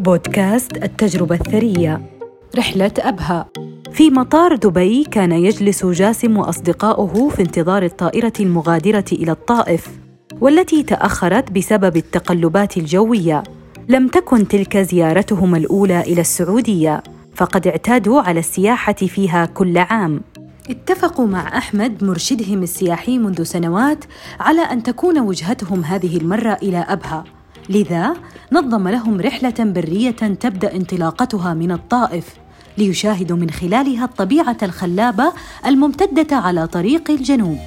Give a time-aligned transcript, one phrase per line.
[0.00, 2.00] بودكاست التجربة الثرية.
[2.58, 3.46] رحلة أبها.
[3.92, 9.88] في مطار دبي كان يجلس جاسم وأصدقاؤه في انتظار الطائرة المغادرة إلى الطائف
[10.40, 13.42] والتي تأخرت بسبب التقلبات الجوية.
[13.88, 17.02] لم تكن تلك زيارتهم الأولى إلى السعودية
[17.34, 20.20] فقد اعتادوا على السياحة فيها كل عام.
[20.70, 24.04] اتفقوا مع أحمد مرشدهم السياحي منذ سنوات
[24.40, 27.24] على أن تكون وجهتهم هذه المرة إلى أبها.
[27.70, 28.14] لذا
[28.52, 32.26] نظم لهم رحلة برية تبدأ انطلاقتها من الطائف
[32.78, 35.32] ليشاهدوا من خلالها الطبيعة الخلابة
[35.66, 37.58] الممتدة على طريق الجنوب.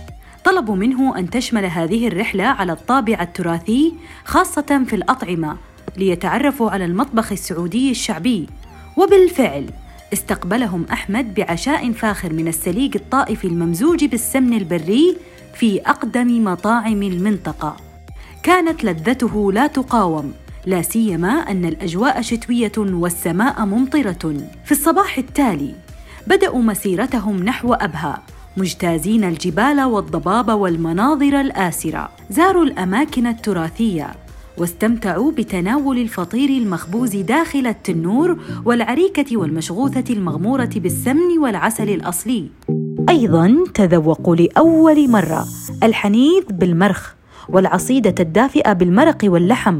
[0.45, 3.93] طلبوا منه أن تشمل هذه الرحلة على الطابع التراثي
[4.26, 5.57] خاصة في الأطعمة
[5.98, 8.48] ليتعرفوا على المطبخ السعودي الشعبي
[8.98, 9.70] وبالفعل
[10.13, 15.17] استقبلهم أحمد بعشاء فاخر من السليق الطائفي الممزوج بالسمن البري
[15.55, 17.92] في أقدم مطاعم المنطقة.
[18.43, 20.31] كانت لذته لا تقاوم
[20.65, 24.37] لا سيما أن الأجواء شتوية والسماء ممطرة.
[24.65, 25.76] في الصباح التالي
[26.27, 28.21] بدأوا مسيرتهم نحو أبها
[28.57, 32.09] مجتازين الجبال والضباب والمناظر الآسرة.
[32.29, 34.07] زاروا الأماكن التراثية
[34.57, 42.49] واستمتعوا بتناول الفطير المخبوز داخل التنور والعريكة والمشغوثة المغمورة بالسمن والعسل الأصلي.
[43.09, 45.46] أيضا تذوقوا لأول مرة
[45.84, 47.13] الحنيذ بالمرخ.
[47.49, 49.80] والعصيدة الدافئة بالمرق واللحم.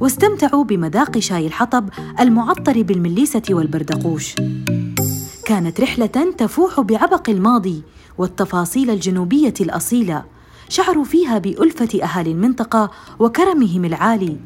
[0.00, 1.88] واستمتعوا بمذاق شاي الحطب
[2.20, 4.34] المعطر بالمليسة والبردقوش.
[5.46, 7.82] كانت رحلة تفوح بعبق الماضي
[8.18, 10.24] والتفاصيل الجنوبية الأصيلة
[10.68, 14.36] شعروا فيها بألفة أهالي المنطقة وكرمهم العالي.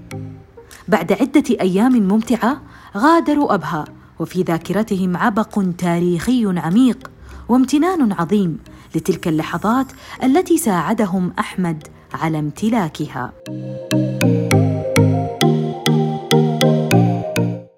[0.89, 2.63] بعد عدة أيام ممتعة
[2.97, 3.85] غادروا أبها
[4.19, 7.11] وفي ذاكرتهم عبق تاريخي عميق
[7.49, 8.59] وامتنان عظيم
[8.95, 9.87] لتلك اللحظات
[10.23, 13.33] التي ساعدهم أحمد على امتلاكها.